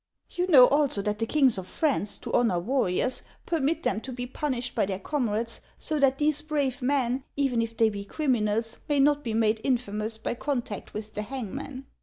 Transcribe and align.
You 0.31 0.47
know 0.47 0.65
also 0.65 1.03
that 1.03 1.19
the 1.19 1.27
kings 1.27 1.59
of 1.59 1.67
France, 1.67 2.17
to 2.17 2.33
honor 2.33 2.59
warriors, 2.59 3.21
permit 3.45 3.83
them 3.83 4.01
to 4.01 4.11
be 4.11 4.25
punished 4.25 4.73
by 4.73 4.87
their 4.87 4.97
comrades, 4.97 5.61
so 5.77 5.99
that 5.99 6.17
these 6.17 6.41
brave 6.41 6.81
men, 6.81 7.23
even 7.37 7.61
if 7.61 7.77
they 7.77 7.89
be 7.89 8.03
crimi 8.03 8.41
nals, 8.41 8.79
may 8.89 8.99
not 8.99 9.23
be 9.23 9.35
made 9.35 9.61
infamous 9.63 10.17
by 10.17 10.33
contact 10.33 10.95
with 10.95 11.13
the 11.13 11.21
hangman. 11.21 11.85